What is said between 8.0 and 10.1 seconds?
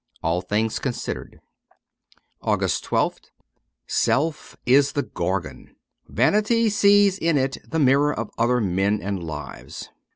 of other men and lives.